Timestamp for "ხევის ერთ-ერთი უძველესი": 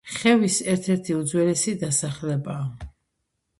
0.11-1.75